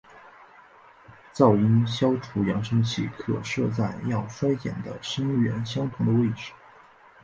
[1.31, 6.53] 噪音消除扬声器可设在要衰减的声源相同的位置。